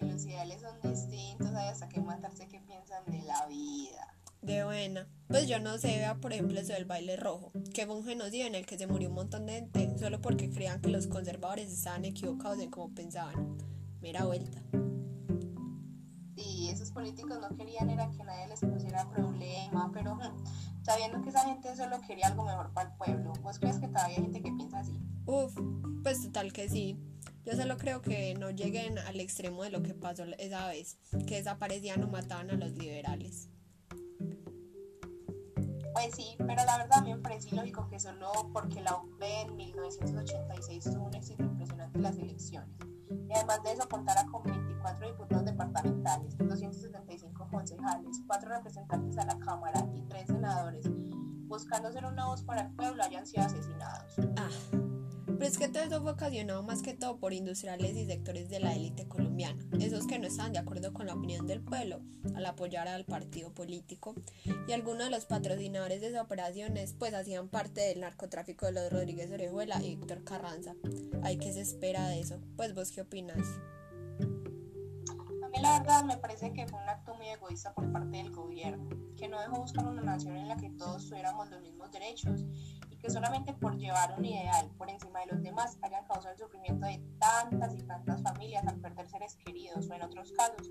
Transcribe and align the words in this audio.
los 0.00 0.26
ideales 0.26 0.60
son 0.60 0.80
distintos, 0.90 1.48
hay 1.54 1.68
hasta 1.68 1.88
que 1.88 2.00
matarse 2.00 2.46
qué 2.46 2.60
piensan 2.60 3.04
de 3.06 3.22
la 3.22 3.46
vida. 3.46 4.14
De 4.42 4.64
buena. 4.64 5.08
Pues 5.28 5.48
yo 5.48 5.58
no 5.58 5.78
sé, 5.78 5.88
vea 5.98 6.16
por 6.16 6.32
ejemplo 6.32 6.60
eso 6.60 6.72
del 6.72 6.84
baile 6.84 7.16
rojo, 7.16 7.50
que 7.72 7.86
fue 7.86 7.96
un 7.96 8.04
genocidio 8.04 8.46
en 8.46 8.54
el 8.54 8.66
que 8.66 8.78
se 8.78 8.86
murió 8.86 9.08
un 9.08 9.14
montón 9.14 9.46
de 9.46 9.54
gente 9.54 9.98
solo 9.98 10.20
porque 10.20 10.50
creían 10.50 10.80
que 10.80 10.90
los 10.90 11.06
conservadores 11.06 11.72
estaban 11.72 12.04
equivocados 12.04 12.58
en 12.58 12.70
cómo 12.70 12.94
pensaban. 12.94 13.56
Mera 14.02 14.24
vuelta. 14.24 14.62
Sí, 16.36 16.68
esos 16.68 16.90
políticos 16.90 17.38
no 17.40 17.56
querían 17.56 17.88
era 17.88 18.10
que 18.10 18.22
nadie 18.22 18.48
les 18.48 18.60
pusiera 18.60 19.08
problema, 19.08 19.90
pero 19.94 20.16
mm, 20.16 20.44
sabiendo 20.84 21.22
que 21.22 21.30
esa 21.30 21.46
gente 21.46 21.74
solo 21.74 22.00
quería 22.02 22.26
algo 22.26 22.44
mejor 22.44 22.72
para 22.74 22.90
el 22.90 22.96
pueblo, 22.96 23.32
¿vos 23.42 23.58
crees 23.58 23.78
que 23.78 23.88
todavía 23.88 24.16
hay 24.16 24.22
gente 24.22 24.42
que 24.42 24.52
piensa 24.52 24.80
así? 24.80 25.00
Uf, 25.24 25.58
pues 26.02 26.22
total 26.22 26.52
que 26.52 26.68
sí. 26.68 26.98
Yo 27.44 27.54
solo 27.54 27.76
creo 27.76 28.00
que 28.00 28.34
no 28.34 28.50
lleguen 28.50 28.98
al 28.98 29.20
extremo 29.20 29.64
de 29.64 29.70
lo 29.70 29.82
que 29.82 29.94
pasó 29.94 30.24
esa 30.38 30.68
vez, 30.68 30.98
que 31.26 31.36
desaparecían 31.36 32.02
o 32.02 32.08
mataban 32.08 32.50
a 32.50 32.54
los 32.54 32.72
liberales. 32.72 33.50
Pues 35.92 36.14
sí, 36.16 36.34
pero 36.38 36.64
la 36.64 36.78
verdad 36.78 36.98
a 36.98 37.02
mí 37.02 37.14
me 37.14 37.20
parece 37.20 37.54
lógico 37.54 37.86
que 37.88 38.00
solo 38.00 38.32
porque 38.52 38.80
la 38.80 38.96
UP 38.96 39.22
en 39.22 39.54
1986 39.56 40.84
tuvo 40.84 41.04
un 41.04 41.14
éxito 41.14 41.44
impresionante 41.44 41.98
en 41.98 42.02
las 42.02 42.18
elecciones. 42.18 42.76
Y 43.28 43.32
además 43.32 43.62
de 43.62 43.72
eso 43.72 43.88
contara 43.88 44.24
con 44.26 44.42
24 44.42 45.06
diputados 45.06 45.44
departamentales, 45.44 46.36
275 46.38 47.48
concejales, 47.48 48.22
4 48.26 48.48
representantes 48.48 49.18
a 49.18 49.26
la 49.26 49.38
Cámara 49.38 49.86
y 49.94 50.02
3 50.02 50.26
senadores, 50.26 50.86
buscando 51.46 51.92
ser 51.92 52.06
una 52.06 52.26
voz 52.26 52.42
para 52.42 52.62
el 52.62 52.72
pueblo, 52.74 53.02
hayan 53.02 53.26
sido 53.26 53.44
asesinados. 53.44 54.14
Ah, 54.36 54.50
pero 55.38 55.46
es 55.46 55.58
que 55.58 55.68
todo 55.68 55.82
eso 55.82 56.02
fue 56.02 56.12
ocasionado 56.12 56.62
más 56.62 56.82
que 56.82 56.94
todo 56.94 57.18
por 57.18 57.32
industriales 57.32 57.96
y 57.96 58.06
sectores 58.06 58.48
de 58.48 58.60
la 58.60 58.74
élite 58.74 59.06
colombiana, 59.08 59.62
esos 59.80 60.06
que 60.06 60.18
no 60.18 60.26
estaban 60.26 60.52
de 60.52 60.58
acuerdo 60.58 60.92
con 60.92 61.06
la 61.06 61.14
opinión 61.14 61.46
del 61.46 61.60
pueblo 61.60 62.00
al 62.34 62.46
apoyar 62.46 62.88
al 62.88 63.04
partido 63.04 63.52
político 63.52 64.14
y 64.66 64.72
algunos 64.72 65.04
de 65.04 65.10
los 65.10 65.26
patrocinadores 65.26 66.00
de 66.00 66.08
esas 66.08 66.22
operaciones 66.22 66.94
pues 66.98 67.14
hacían 67.14 67.48
parte 67.48 67.80
del 67.82 68.00
narcotráfico 68.00 68.66
de 68.66 68.72
los 68.72 68.92
Rodríguez 68.92 69.30
Orejuela 69.30 69.82
y 69.82 69.96
Víctor 69.96 70.24
Carranza. 70.24 70.74
¿Hay 71.22 71.38
que 71.38 71.52
se 71.52 71.60
espera 71.60 72.08
de 72.08 72.20
eso? 72.20 72.40
Pues 72.56 72.74
vos 72.74 72.90
qué 72.90 73.02
opinas? 73.02 73.46
La 75.60 75.78
verdad 75.78 76.04
me 76.04 76.16
parece 76.16 76.52
que 76.52 76.66
fue 76.66 76.82
un 76.82 76.88
acto 76.88 77.14
muy 77.14 77.28
egoísta 77.28 77.72
por 77.72 77.90
parte 77.92 78.16
del 78.16 78.32
gobierno, 78.32 78.88
que 79.16 79.28
no 79.28 79.40
dejó 79.40 79.60
buscar 79.60 79.86
una 79.86 80.02
nación 80.02 80.36
en 80.36 80.48
la 80.48 80.56
que 80.56 80.68
todos 80.70 81.08
tuviéramos 81.08 81.48
los 81.48 81.62
mismos 81.62 81.90
derechos 81.92 82.44
que 83.04 83.10
solamente 83.10 83.52
por 83.52 83.76
llevar 83.76 84.14
un 84.18 84.24
ideal 84.24 84.70
por 84.78 84.88
encima 84.88 85.20
de 85.20 85.26
los 85.26 85.42
demás 85.42 85.76
hayan 85.82 86.06
causado 86.06 86.30
el 86.30 86.38
sufrimiento 86.38 86.86
de 86.86 86.98
tantas 87.18 87.74
y 87.74 87.82
tantas 87.82 88.22
familias 88.22 88.66
al 88.66 88.80
perder 88.80 89.06
seres 89.06 89.36
queridos 89.44 89.90
o 89.90 89.94
en 89.94 90.02
otros 90.04 90.32
casos 90.32 90.70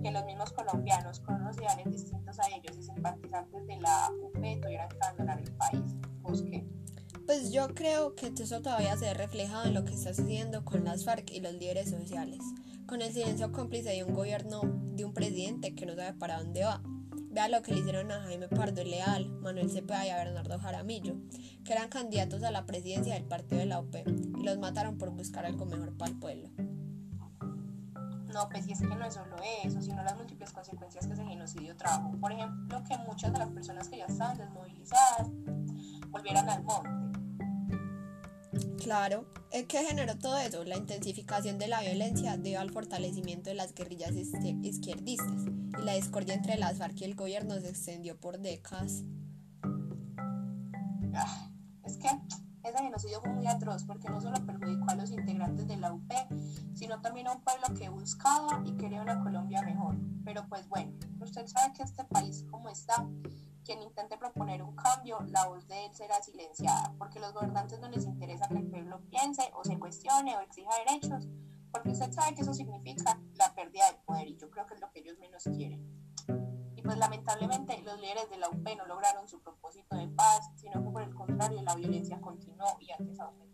que 0.00 0.12
los 0.12 0.24
mismos 0.24 0.52
colombianos 0.52 1.18
con 1.18 1.34
unos 1.42 1.56
ideales 1.56 1.90
distintos 1.90 2.38
a 2.38 2.46
ellos 2.54 2.78
y 2.78 2.82
simpatizantes 2.84 3.66
de 3.66 3.76
la 3.80 4.10
UP 4.22 4.32
tuvieran 4.32 4.88
que 4.90 4.96
abandonar 5.00 5.40
el 5.40 5.52
país. 5.54 5.96
Pues 7.26 7.50
yo 7.50 7.74
creo 7.74 8.14
que 8.14 8.28
eso 8.28 8.62
todavía 8.62 8.96
se 8.96 9.06
ve 9.06 9.14
reflejado 9.14 9.64
en 9.64 9.74
lo 9.74 9.84
que 9.84 9.94
está 9.94 10.14
sucediendo 10.14 10.64
con 10.64 10.84
las 10.84 11.04
FARC 11.04 11.32
y 11.32 11.40
los 11.40 11.54
líderes 11.54 11.90
sociales, 11.90 12.38
con 12.86 13.02
el 13.02 13.12
silencio 13.12 13.50
cómplice 13.50 13.90
de 13.90 14.04
un 14.04 14.14
gobierno, 14.14 14.60
de 14.94 15.04
un 15.04 15.14
presidente 15.14 15.74
que 15.74 15.84
no 15.86 15.96
sabe 15.96 16.12
para 16.14 16.38
dónde 16.38 16.62
va 16.62 16.80
Vea 17.32 17.48
lo 17.48 17.62
que 17.62 17.72
le 17.72 17.80
hicieron 17.80 18.12
a 18.12 18.20
Jaime 18.20 18.46
Pardo 18.46 18.84
Leal, 18.84 19.26
Manuel 19.40 19.70
Cepeda 19.70 20.06
y 20.06 20.10
a 20.10 20.16
Bernardo 20.18 20.58
Jaramillo, 20.58 21.16
que 21.64 21.72
eran 21.72 21.88
candidatos 21.88 22.42
a 22.42 22.50
la 22.50 22.66
presidencia 22.66 23.14
del 23.14 23.24
partido 23.24 23.60
de 23.60 23.66
la 23.66 23.80
UP 23.80 23.94
y 23.96 24.42
los 24.42 24.58
mataron 24.58 24.98
por 24.98 25.10
buscar 25.10 25.46
algo 25.46 25.64
mejor 25.64 25.96
para 25.96 26.10
el 26.10 26.18
pueblo. 26.18 26.50
No, 28.32 28.48
pues 28.50 28.66
y 28.68 28.72
es 28.72 28.80
que 28.80 28.86
no 28.86 29.04
es 29.04 29.14
solo 29.14 29.36
eso, 29.64 29.80
sino 29.80 30.02
las 30.02 30.16
múltiples 30.16 30.52
consecuencias 30.52 31.06
que 31.06 31.14
ese 31.14 31.24
genocidio 31.24 31.76
trajo. 31.76 32.12
Por 32.20 32.32
ejemplo, 32.32 32.82
que 32.84 32.98
muchas 32.98 33.32
de 33.32 33.38
las 33.38 33.48
personas 33.48 33.88
que 33.88 33.98
ya 33.98 34.06
estaban 34.06 34.36
desmovilizadas 34.36 35.28
volvieran 36.10 36.48
al 36.48 36.62
monte 36.62 37.02
Claro, 38.82 39.26
¿qué 39.68 39.84
generó 39.84 40.16
todo 40.16 40.38
eso? 40.38 40.64
La 40.64 40.76
intensificación 40.76 41.58
de 41.58 41.68
la 41.68 41.80
violencia 41.82 42.36
debido 42.36 42.60
al 42.60 42.70
fortalecimiento 42.70 43.50
de 43.50 43.54
las 43.54 43.74
guerrillas 43.74 44.12
izquierdistas 44.12 45.44
y 45.78 45.82
la 45.82 45.92
discordia 45.92 46.34
entre 46.34 46.56
las 46.56 46.78
FARC 46.78 47.02
y 47.02 47.04
el 47.04 47.14
gobierno 47.14 47.60
se 47.60 47.68
extendió 47.68 48.18
por 48.18 48.38
décadas. 48.38 49.02
Ah, 51.14 51.50
es 51.84 51.98
que 51.98 52.08
ese 52.64 52.78
genocidio 52.78 53.20
fue 53.20 53.30
muy 53.32 53.46
atroz 53.46 53.84
porque 53.84 54.08
no 54.08 54.20
solo 54.20 54.36
perjudicó 54.46 54.90
a 54.90 54.94
los 54.94 55.10
integrantes 55.10 55.66
de 55.66 55.76
la 55.76 55.92
UP, 55.92 56.10
sino 56.74 57.00
también 57.02 57.26
a 57.26 57.32
un 57.32 57.42
pueblo 57.42 57.66
que 57.78 57.90
buscaba 57.90 58.62
y 58.64 58.72
quería 58.76 59.02
una 59.02 59.22
Colombia 59.22 59.62
mejor. 59.62 59.96
Pero 60.24 60.48
pues 60.48 60.66
bueno, 60.68 60.92
usted 61.20 61.46
sabe 61.46 61.74
que 61.74 61.82
este 61.82 62.04
país 62.04 62.46
como 62.50 62.70
está, 62.70 63.06
quien 63.64 63.82
intente 63.82 64.16
proponer 64.18 64.62
un 64.62 64.74
cambio, 64.74 65.20
la 65.28 65.46
voz 65.46 65.66
de 65.68 65.86
él 65.86 65.94
será 65.94 66.20
silenciada, 66.22 66.94
porque 66.98 67.18
a 67.18 67.22
los 67.22 67.32
gobernantes 67.32 67.80
no 67.80 67.88
les 67.88 68.04
interesa 68.04 68.48
que 68.48 68.58
el 68.58 68.68
pueblo 68.68 69.00
piense 69.10 69.50
o 69.54 69.64
se 69.64 69.78
cuestione 69.78 70.36
o 70.36 70.40
exija 70.40 70.70
derechos, 70.86 71.28
porque 71.70 71.90
usted 71.90 72.12
sabe 72.12 72.34
que 72.34 72.42
eso 72.42 72.54
significa 72.54 73.18
la 73.34 73.54
pérdida 73.54 73.90
de 73.90 73.98
poder 74.04 74.28
y 74.28 74.36
yo 74.36 74.50
creo 74.50 74.66
que 74.66 74.74
es 74.74 74.80
lo 74.80 74.90
que 74.90 75.00
ellos 75.00 75.18
menos 75.18 75.44
quieren. 75.44 75.80
Y 76.76 76.82
pues 76.82 76.98
lamentablemente 76.98 77.80
los 77.82 78.00
líderes 78.00 78.28
de 78.28 78.38
la 78.38 78.48
UP 78.48 78.68
no 78.76 78.86
lograron 78.86 79.28
su 79.28 79.40
propósito 79.40 79.96
de 79.96 80.08
paz, 80.08 80.50
sino 80.56 80.82
que 80.82 80.90
por 80.90 81.02
el 81.02 81.14
contrario 81.14 81.62
la 81.62 81.74
violencia 81.74 82.20
continuó 82.20 82.76
y 82.80 82.90
antes 82.90 83.18
aumentó. 83.20 83.51